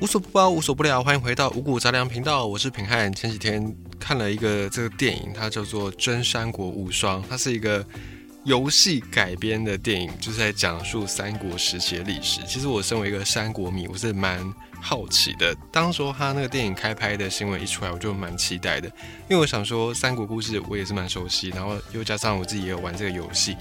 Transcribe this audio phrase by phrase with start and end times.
[0.00, 3.12] 无所不包，无所不聊，欢迎回到五谷杂粮频道，我是平汉。
[3.12, 7.84] 前几天看了一个这个电影，它叫做《真三国无双》，它是一个
[8.44, 12.40] 游戏改编的电影，就是在讲述三国时期的历史。
[12.48, 14.42] 其实我身为一个三国迷，我是蛮
[14.80, 15.54] 好奇的。
[15.70, 18.88] 当说他那个电影开拍的新闻一出来，我就蛮期待的，
[19.28, 23.54] 因为我想说三国故事我也是蛮熟悉，然后又加上我自己也有玩这个游戏，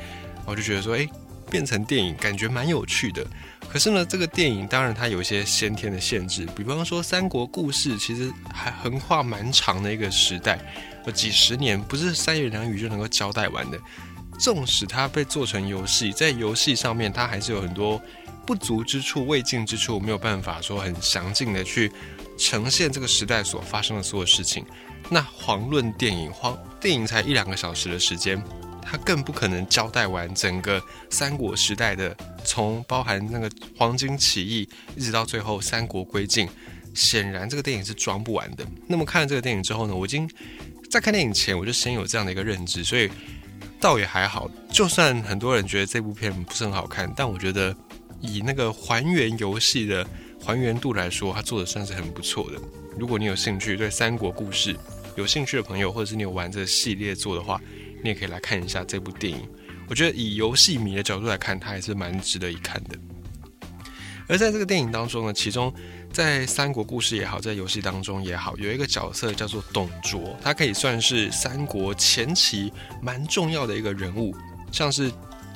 [0.45, 1.05] 我就觉得说，哎，
[1.49, 3.25] 变成电影感觉蛮有趣的。
[3.67, 10.59] 可是呢，这个电影当然它有一些先天的限制，比方说三国故事其实还横跨蛮长的一个时代，
[11.05, 13.79] 有几十年，不是三言两语就能够交代完的。
[14.39, 18.01] 纵使它被做成游戏，在游戏上面它还是有很多
[18.45, 21.91] 不足之处、未尽之处，没有办法说很详尽的去
[22.37, 24.65] 呈现这个时代所发生的所有事情。
[25.09, 28.41] 那遑论电影，黄电影才一两个小时的时间。
[28.89, 36.49] 他更不可能交代完整个三国时代的，从包含那个黄巾起义，一直到最后三国归晋，
[36.95, 38.65] 显然这个电影是装不完的。
[38.87, 40.27] 那么看了这个电影之后呢，我已经
[40.89, 43.07] 在看电影前我就先有这样的一个认知，所以
[43.79, 44.49] 倒也还好。
[44.71, 47.75] 就算很多人觉得这部片不是很好看，但我觉得
[48.19, 50.03] 以那个还原游戏的
[50.43, 52.59] 还原度来说，他做的算是很不错的。
[52.97, 54.75] 如果你有兴趣对三国故事
[55.15, 57.61] 有兴趣的朋友，或者是你有玩这个系列做的话，
[58.01, 59.47] 你也可以来看一下这部电影，
[59.87, 62.97] 我觉得以游戏迷的角度来看，它还是蛮值得一看的。
[64.27, 65.73] 而在这个电影当中呢，其中
[66.13, 74.35] 在三国故事也好，在游戏当中也好，有一个角色叫做董卓，他可以算是三国前期蛮重要的一个人物，
[74.71, 75.11] 像是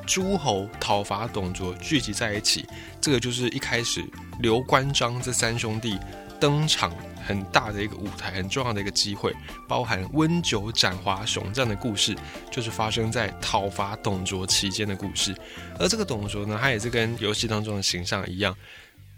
[0.07, 2.65] 诸侯讨伐董卓聚集在一起，
[2.99, 4.03] 这个就是一开始
[4.39, 5.99] 刘关张这三兄弟
[6.39, 6.91] 登场。
[7.23, 9.33] 很大的一个舞台，很重要的一个机会，
[9.67, 12.15] 包含温酒斩华雄这样的故事，
[12.51, 15.35] 就是发生在讨伐董卓期间的故事。
[15.79, 18.55] 而这个董卓呢，他也是跟游戏当中的形象一样，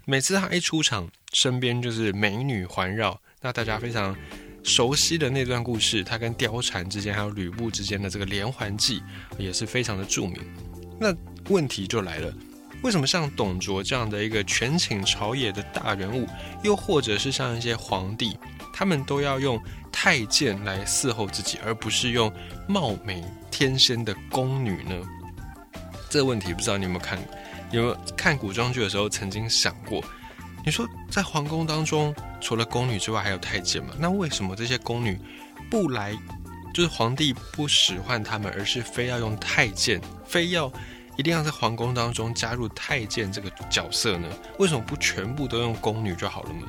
[0.04, 3.20] 每次他一出场，身边就是美女环绕。
[3.42, 4.16] 那大家非常
[4.64, 9.02] 熟悉的那段故事，他跟貂蝉之间，还有吕布之间的这个连环计，
[9.38, 10.40] 也是非常的著名。
[10.98, 11.14] 那
[11.48, 12.32] 问题就来了。
[12.82, 16.28] 为什么像董卓这样的一个权倾朝野的大人物，
[16.62, 18.38] 又或者是像一些皇帝，
[18.72, 19.60] 他们都要用
[19.90, 22.32] 太监来伺候自己，而不是用
[22.68, 24.94] 貌美天仙的宫女呢？
[26.08, 27.18] 这个问题不知道你有没有看，
[27.72, 30.04] 有没有看古装剧的时候曾经想过？
[30.64, 33.94] 你说在皇宫当中，除了宫女之外，还有太监吗？
[33.98, 35.18] 那为什么这些宫女
[35.70, 36.16] 不来，
[36.72, 40.70] 就是皇帝不使唤他们，而是非要用太监，非要？
[41.16, 44.28] 一定要在皇宫当中加入太监这个角色呢？
[44.58, 46.66] 为什么不全部都用宫女就好了呢？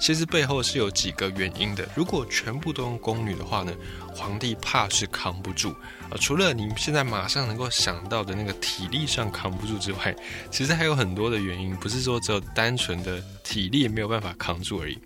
[0.00, 1.88] 其实背后是有几个原因的。
[1.94, 3.72] 如果全部都用宫女的话呢，
[4.12, 5.70] 皇帝怕是扛不住
[6.10, 6.16] 啊。
[6.18, 10.14] 除了你现在马上能够想到的那个体力上扛不住之外，
[10.50, 14.98] 其实还有很多的原因，不是说只有单纯的体力没有办法扛住而已。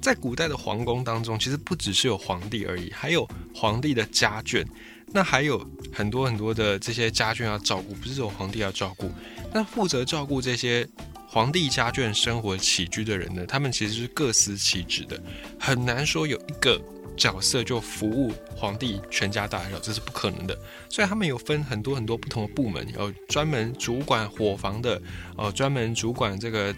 [0.00, 4.64] 在古代的皇宫当中，其实不只是有皇帝而已，还有皇帝的家眷。
[5.12, 9.10] 那还有很多很多的这些家眷要照顾，不是只有皇帝要照顾。
[9.52, 10.88] 那负责照顾这些
[11.26, 13.44] 皇帝家眷生活起居的人呢？
[13.46, 15.20] 他们其实是各司其职的，
[15.58, 16.80] 很难说有一个
[17.16, 20.56] 角色就服务皇帝全家大小，这是不可能的。
[20.88, 25.02] 所以他们有分很多很多不同的部门，有专门主管伙房的，
[25.36, 26.74] 呃，专门主管这个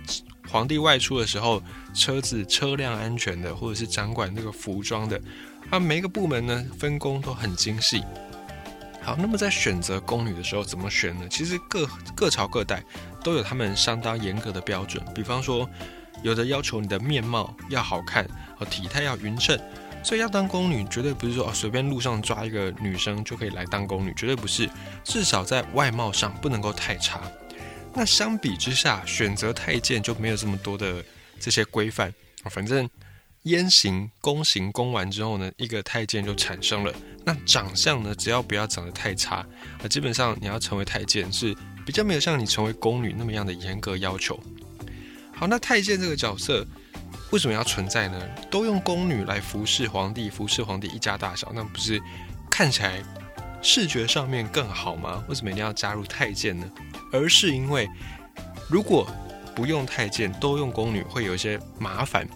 [0.48, 1.62] 皇帝外出的时候
[1.94, 5.20] 车子车辆安全的，或者是掌管这个服装的。
[5.70, 8.02] 啊，每个部门呢分工都很精细。
[9.00, 11.26] 好，那么在选择宫女的时候怎么选呢？
[11.28, 12.84] 其实各各朝各代
[13.24, 15.04] 都有他们相当严格的标准。
[15.12, 15.68] 比方说，
[16.22, 18.24] 有的要求你的面貌要好看，
[18.56, 19.58] 和体态要匀称。
[20.04, 24.70] 所以要当宫女，绝对不是说哦随便路上抓一个女生就可以来当宫女，绝对不是。
[25.02, 27.20] 至少在外貌上不能够太差。
[27.94, 31.04] 那相比之下，选择太监就没有这么多的
[31.40, 32.14] 这些规范
[32.50, 32.88] 反正。
[33.44, 36.92] 燕行、宫行宫完之后呢，一个太监就产生了。
[37.24, 39.44] 那长相呢，只要不要长得太差，
[39.82, 41.52] 啊，基本上你要成为太监是
[41.84, 44.38] 比较没有像你成为宫女那么样的严格要求。
[45.34, 46.64] 好，那太监这个角色
[47.30, 48.20] 为什么要存在呢？
[48.48, 52.00] 都用宫女来服侍皇帝，服侍皇帝一家大小，那不是
[52.48, 53.02] 看起来
[53.60, 55.24] 视觉上面更好吗？
[55.28, 56.70] 为什么一定要加入太监呢？
[57.12, 57.88] 而是因为
[58.68, 59.04] 如果
[59.54, 62.28] 不用太监，都用宫女，会有一些麻烦。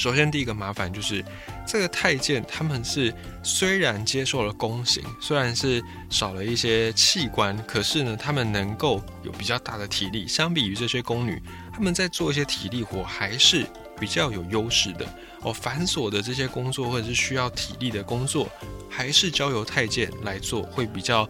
[0.00, 1.22] 首先，第一个麻烦就是
[1.66, 10.26] 这个太监，他们是虽然接受了宫刑，虽然是少了一些器官，可是呢，他们能够有比较大的体力。
[10.26, 11.38] 相比于这些宫女，
[11.70, 13.66] 他们在做一些体力活还是
[14.00, 15.06] 比较有优势的。
[15.42, 18.48] 哦，繁琐的这些工作或者是需要体力的工作，
[18.88, 21.28] 还是交由太监来做，会比较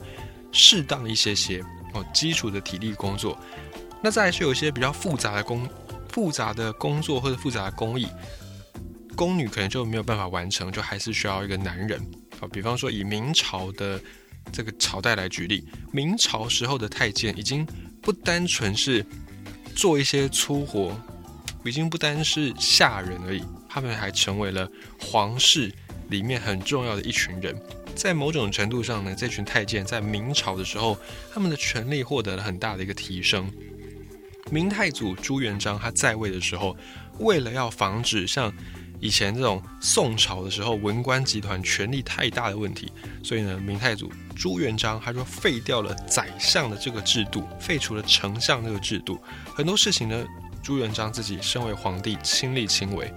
[0.53, 1.61] 适当一些些。
[1.93, 3.37] 哦，基础的体力工作，
[4.01, 5.69] 那再是有一些比较复杂的工。
[6.13, 8.09] 复杂的工作或者复杂的工艺，
[9.21, 12.01] 宫女可能就没有办法完成，就还是需要一个男人。
[12.41, 14.01] 啊，比方说以明朝的
[14.51, 15.63] 这个朝代来举例，
[15.93, 17.67] 明朝时候的太监已经
[18.01, 19.05] 不单纯是
[19.77, 20.99] 做一些粗活，
[21.67, 24.67] 已经不单是下人而已，他们还成为了
[24.99, 25.71] 皇室
[26.09, 27.55] 里面很重要的一群人。
[27.95, 30.97] 在某种程度上呢，这群太监在明朝的时候，
[31.31, 33.53] 他们的权力获得了很大的一个提升。
[34.51, 36.75] 明太祖朱元璋他在位的时候，
[37.19, 38.51] 为了要防止像
[39.01, 42.93] 以前这种宋朝的时候文官集团权力太大的问题，
[43.23, 49.19] 所以呢，明太祖朱元璋他就废掉了宰相的这个制度，废除了丞相这个制度。
[49.55, 50.25] 很多事情呢，
[50.63, 53.13] 朱元璋自己身为皇帝亲力亲为。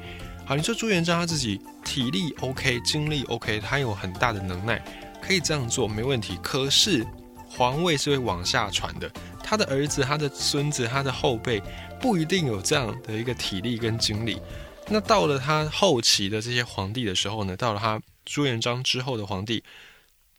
[0.46, 4.84] 好，你说朱元璋他自己体力 OK，精力 OK，他有很大的能耐，
[5.22, 6.38] 可以这样做没问题。
[6.42, 7.06] 可是
[7.48, 9.12] 皇位是会往下传的。
[9.44, 11.62] 他的儿子、他的孙子、他的后辈
[12.00, 14.42] 不一定有这样的一个体力跟精力。
[14.88, 19.64] 那到了他后期的这些皇帝的时候呢，到了他朱元璋之后的皇帝，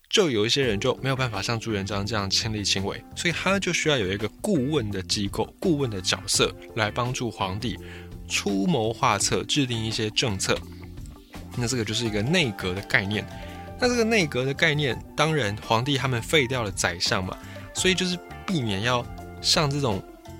[0.09, 7.77] 就有一些人就没有办法像朱元璋这样亲力亲为，所以他就需要有一个顾问的机构、顾问的角色来帮助皇帝
[8.27, 10.57] 出谋划策、制定一些政策。
[11.57, 13.25] 那这个就是一个内阁的概念。
[13.79, 17.37] 那这个内阁的概念，当然皇帝他们废掉了宰相嘛，
[17.73, 18.17] 所以就是。
[18.47, 19.03] 避免要
[19.41, 19.99] 像这种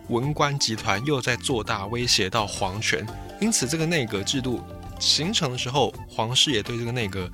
[0.09, 3.03] 文官集团又在做大，威胁到皇权。
[3.39, 4.63] 因此，这个内阁制度
[4.99, 7.29] 形成的时候，皇室也对这个内阁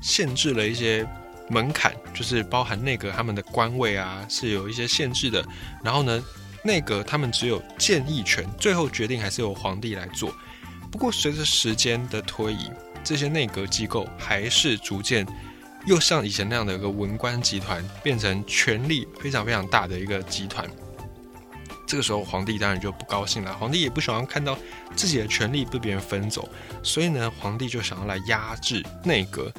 [0.00, 1.06] 限制了一些
[1.48, 5.44] 门槛，就是包含内阁他们的官位啊是有一些限制的。
[5.82, 6.22] 然后呢，
[6.62, 10.34] 内阁他们只有建议权，最后决定还是由皇帝来做。
[10.90, 12.70] 不过，随着时间的推移，
[13.02, 15.26] 这些内阁机构还是逐渐。
[15.86, 20.66] 又像以前那样的一个文官集团，变成权力非常非常大的一个集团。
[21.86, 23.56] 这个时候，皇帝当然就不高兴了。
[23.56, 24.58] 皇帝也不喜欢看到
[24.96, 26.48] 自己的权力被别人分走，
[26.82, 29.52] 所以呢，皇帝就想要来压制内阁。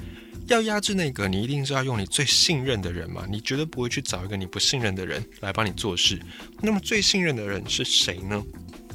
[0.47, 3.25] 要压制内阁，你一定是要用你最信任的人嘛？
[3.29, 6.19] 你绝对不会去找一个你不信任的人来帮你做事。
[6.61, 8.43] 那么，最信任的人是谁呢？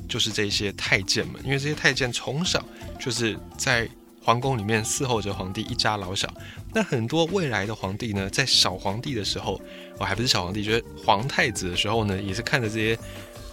[0.09, 2.65] 就是这些太监们，因为这些太监从小
[2.99, 3.89] 就是在。
[4.23, 6.33] 皇宫里面伺候着皇帝一家老小，
[6.75, 9.61] 那很多未来的皇帝呢，在小皇帝的时候，
[9.99, 12.99] 我还不是小皇帝，就是皇太子的时候呢，也是看着这些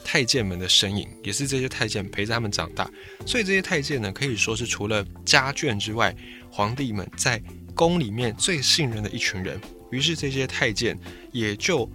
[0.03, 2.89] 太监们的身影，也是这些太监陪着他们长大，
[3.25, 6.13] 所以这些太监呢，可以说是除了家眷之外，
[6.51, 7.41] 皇帝们在
[7.73, 9.59] 宫里面最信任的一群人。
[9.89, 10.99] 于是这些太监
[11.31, 11.89] 也就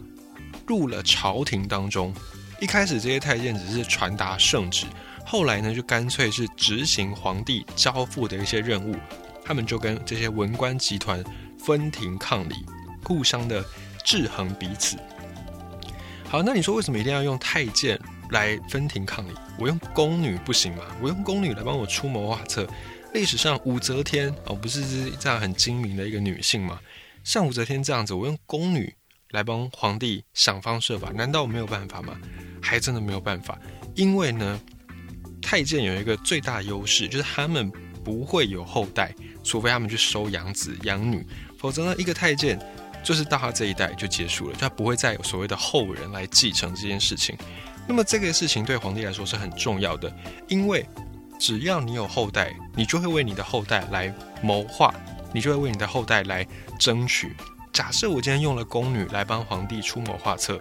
[0.67, 2.15] 入了朝廷当中。
[2.59, 4.87] 一开始这些太监只是传达圣旨。
[5.25, 8.95] 后来呢，就干脆是执行皇帝交付的一些任务，
[9.45, 11.25] 他们就跟这些文官集团
[11.59, 12.55] 分庭抗礼，
[13.03, 13.65] 互相的
[14.05, 14.99] 制衡彼此。
[16.29, 17.99] 好，那你说为什么一定要用太监
[18.31, 19.33] 来分庭抗礼？
[19.59, 20.83] 我用宫女不行吗？
[21.01, 22.69] 我用宫女来帮我出谋划策？
[23.15, 26.79] 历史上武则天哦，不是这样很精明的一个女性吗？
[27.25, 28.95] 像武则天这样子，我用宫女
[29.31, 32.19] 来帮皇帝想方设法，难道我没有办法吗？
[32.61, 33.59] 还真的没有办法，
[33.95, 34.61] 因为呢。
[35.43, 37.71] 太监有一个最大优势，就是他们
[38.05, 41.27] 不会有后代，除非他们去收养子养女，
[41.59, 42.59] 否则呢，一个太监
[43.05, 47.37] 就是到他这一代就结束了，他不会再有所谓的后人来继承这件事情。
[47.87, 50.11] 那么这个事情对皇帝来说是很重要的，
[50.49, 50.87] 因为
[51.39, 54.95] 只要你有后代，你就会为你的后代来谋划，
[55.35, 56.47] 你就会为你的后代来
[56.79, 57.35] 争取。
[57.73, 60.61] 假设我今天用了宫女来帮皇帝出谋划策，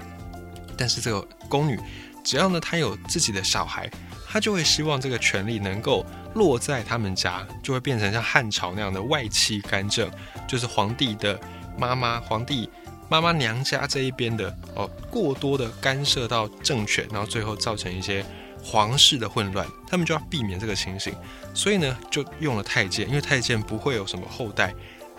[0.75, 1.79] 但是这个宫女
[2.24, 3.89] 只要呢，她有自己的小孩。
[4.31, 10.09] 他就会希望这个权力能够落在他们家，就会变成像汉朝那样的外戚干政，
[10.47, 11.38] 就是皇帝的
[11.77, 12.69] 妈妈、皇帝
[13.09, 18.25] 妈妈娘家这一边的哦，过多的干涉到政权，然后最后造成一些
[18.63, 19.67] 皇室的混乱。
[19.85, 21.13] 他们就要避免这个情形，
[21.53, 24.73] 所以呢，就用了太监，因为太监不会有什么后代，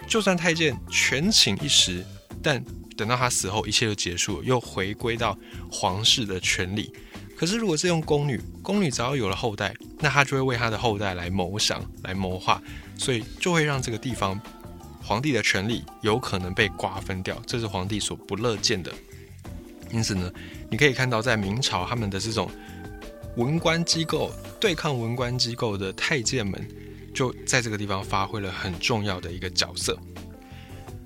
[0.07, 2.03] 就算太监权倾一时，
[2.43, 2.65] 但
[2.97, 5.37] 等到他死后，一切就结束了，又回归到
[5.71, 6.91] 皇室的权力。
[7.43, 12.63] 可是，如果是用宫女，宫女只要有了后代，那她就会为她的后代来谋想、来谋划，
[12.97, 14.41] 所以就会让这个地方
[15.03, 18.93] 皇帝的权力有可能被瓜分掉，这是皇帝所不乐见的。
[19.91, 20.33] 因此呢，
[20.71, 22.49] 你可以看到，在明朝他们的这种
[23.35, 24.31] 文官机构
[24.61, 26.65] 对抗文官机构的太监们，
[27.13, 29.99] 就在这个地方发挥了很重要的一个角色。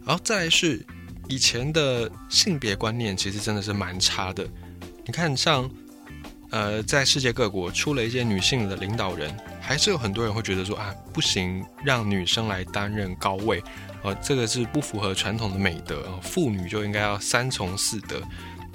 [0.05, 0.85] 然后再来是
[1.29, 4.47] 以前的性别观念，其实真的是蛮差的。
[5.07, 5.67] 你看，像。
[6.57, 13.63] 呃，在世界各国出了一些女性的领导人，还是有很多人会觉得说啊，不行，让女生来担任高位，
[14.03, 18.23] 呃，这个是不符合传统的美德，妇女就应该要三从四德，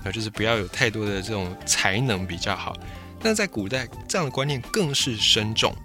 [0.04, 2.78] 呃，就是不要有太多的这种才能比较好。
[3.20, 5.76] 那在古代，这样的观念更是深重。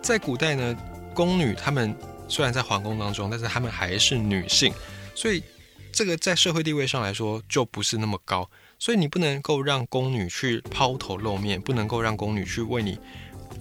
[0.00, 0.76] 在古代呢，
[1.12, 1.92] 宫女她们
[2.28, 4.72] 虽然在皇宫当中，但是她们还是女性，
[5.16, 5.42] 所以
[5.90, 8.48] 这个在社会地位上来说就不是那么高。
[8.78, 12.98] 所以你不能够让宫女去抛头露面，不能够让宫女去为你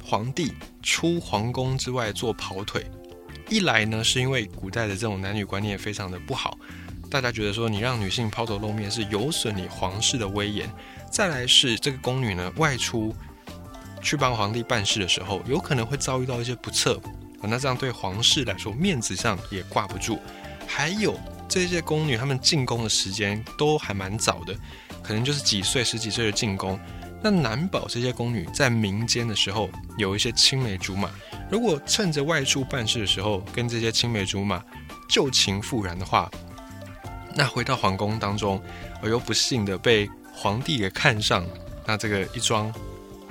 [0.03, 0.51] 皇帝
[0.81, 2.85] 出皇宫之外做跑腿。
[3.49, 6.57] 一来呢，是因为古代的这种男女观念非常的不好，
[7.09, 10.69] 大家觉得说你让女性抛头露面是有损你皇室的威严。
[11.11, 13.13] 再来是这个宫女呢，外出
[14.01, 16.99] 去帮皇帝办事的时候，有可能会遭遇到一些不测，
[17.41, 20.19] 那这样对皇室来说面子上也挂不住。
[20.65, 24.55] 还有这些宫女，她们进宫的时间都还蛮早的，
[25.03, 26.79] 可能就是几岁、十几岁的进宫，
[27.21, 31.11] 那难保这些宫女在民间的时候有一些青梅竹马。
[31.51, 34.63] 如果趁着外出办事的时候跟这些青梅竹马
[35.09, 36.31] 旧情复燃的话，
[37.35, 38.61] 那回到皇宫当中，
[39.01, 41.45] 而又不幸的被皇帝给看上，
[41.85, 42.73] 那这个一桩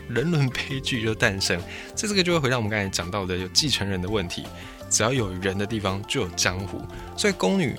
[0.09, 1.61] 人伦悲剧就诞生。
[1.97, 4.45] 这这个就会回到我们刚才讲到的有继承人的问题。
[4.91, 6.83] 只要有人的地方就有江湖，
[7.17, 7.75] 所以宫女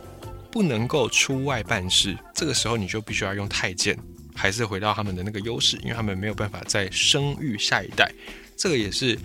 [0.53, 2.15] 不能够出外办事。
[2.33, 3.97] 这个时候你就必须要用太监，
[4.35, 8.09] 还是回到他们的那个优势，因为他们没有办法再生育下一代。
[8.55, 9.17] 这个也是。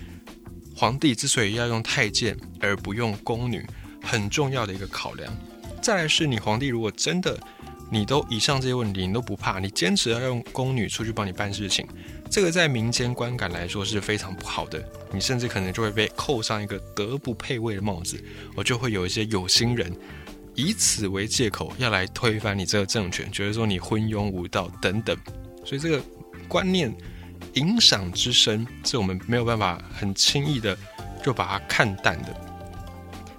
[0.75, 3.67] 皇帝之所以要用太监而不用宫女，
[4.01, 5.37] 很重要的一个考量。
[5.81, 7.37] 再来是你皇帝如果真的
[7.91, 11.85] 你都以上这些问题你都不怕，你坚持要用宫女出去帮你办事情，
[12.31, 14.81] 这个在民间观感来说是非常不好的。
[15.11, 18.17] 你甚至可能就会被扣上一个德不配位的帽子，
[18.55, 19.93] 我就会有一些有心人
[20.59, 25.15] 以此为借口要来推翻你这个政权，觉得说你昏庸无道等等。
[25.65, 26.01] 所以这个
[26.47, 26.93] 观念。
[27.53, 30.77] 影响之深，是我们没有办法很轻易的
[31.23, 32.35] 就把它看淡的。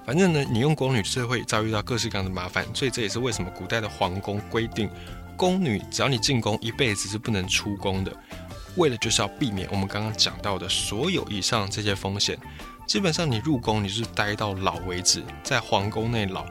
[0.06, 4.88] 反正呢，你用宫女是会遭遇到各式各样的麻烦，所以这也是为什么古代的皇宫规定，
[5.36, 8.12] 宫女只要你进宫一辈子是不能出宫的，
[8.76, 12.36] 为了就是要避免我们刚刚讲到的所有以上这些风险。
[12.86, 16.46] 基本上你入宫，你是待到老为止，在皇宫内老。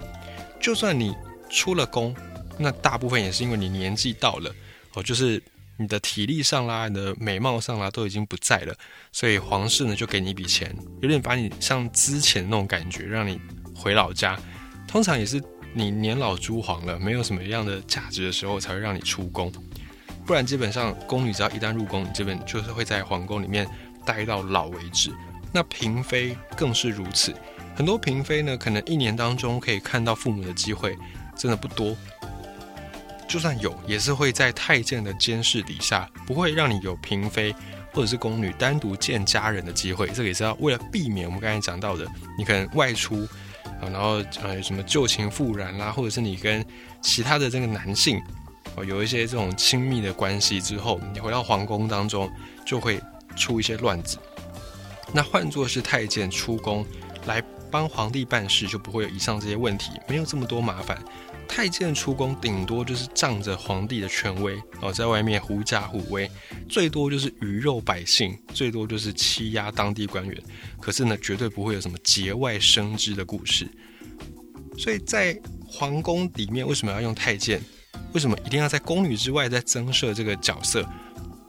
[0.60, 1.16] 就算你
[1.50, 2.16] 出了宫，
[2.58, 4.54] 那大部分也是因为你年纪到了
[4.94, 5.42] 哦，就是。
[5.82, 8.76] 你的体力上啦，你的美貌上啦，都已经不在了，
[9.14, 13.40] 所以皇室呢就给你一笔钱，有点把你像之前那种感觉，让你
[13.74, 14.38] 回老家。
[14.86, 15.42] 通常也是
[15.74, 19.50] 你年老珠黄了，没有什么样的价值的时候，才会让你出宫。
[20.26, 23.66] 不然基本上宫女只要一旦入宫，你这边就是会在皇宫里面
[24.06, 25.10] 待到老为止。
[25.54, 27.34] 那嫔妃更是如此，
[27.80, 30.98] 很多嫔妃呢，可能一年当中可以看到父母的机会，
[31.34, 31.96] 真的不多。
[33.26, 37.56] 就算有，也是会在太监的监视底下，不会让你有嫔妃
[37.94, 40.08] 或者是宫女单独见家人的机会。
[40.08, 42.06] 这个也是要为了避免我们刚才讲到的，
[42.38, 43.26] 你可能外出
[43.64, 46.66] 啊，然后呃什么旧情复燃啦，或者是你跟
[47.00, 48.22] 其他的这个男性
[48.76, 52.30] 哦有一些这种亲密的关系之后，你回到皇宫当中
[52.66, 53.00] 就会
[53.38, 54.18] 出一些乱子。
[55.14, 56.86] 那换作是太监出宫
[57.26, 60.98] 来帮皇帝办事，就不会有以上这些问题，没有这么多麻烦。
[61.48, 66.30] 太监出宫，顶多就是仗着皇帝的权威哦，在外面狐假虎威，
[66.68, 70.44] 最多就是鱼肉百姓，最多就是欺压当地官员。
[70.80, 73.68] 可是呢，绝对不会有什么节外生枝的故事。
[74.78, 77.60] 所以在皇宫里面，为什么要用太监？
[78.14, 80.88] 为什么一定要在宫女之外再增设这个角色？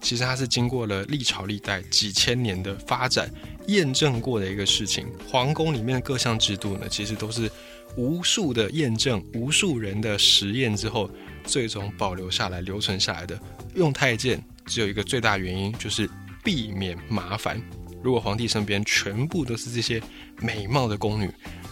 [0.00, 3.30] 其实它是经过了历朝历代几千年的发展
[3.70, 5.06] 验证过的一个事情。
[5.28, 7.50] 皇宫里面的各项制度呢，其实都是。
[7.96, 11.10] 无数的验证，无数人的实验之后，
[11.42, 13.36] 最终保留下来、留存下来的。
[13.74, 16.08] 用太监只有一个最大原因，就是
[16.44, 17.60] 避免麻烦。
[18.00, 20.00] 如果皇帝身边全部都是这些
[20.40, 21.28] 美貌的宫女，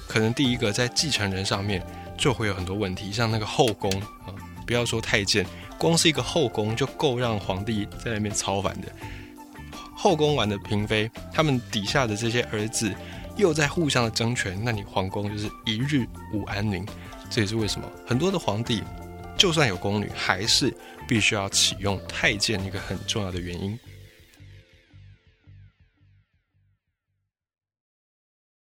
[0.09, 1.81] 可能第一个在继承人上面
[2.19, 3.13] 就会有很多问题。
[3.13, 3.89] 像那个后宫
[4.27, 4.35] 啊，
[4.67, 5.47] 不要说太监，
[5.79, 8.89] 光是一个后宫就够让皇帝在那边操烦的。
[9.99, 12.95] 后宫玩的嫔妃，他们底下的这些儿子。
[13.37, 16.85] 又在互相的争权，那你皇宫就是一日无安宁。
[17.31, 18.83] 这也是为什么很多的皇帝，
[19.37, 20.75] 就算有宫女，还是
[21.07, 23.79] 必须要启用太监一个很重要的原因。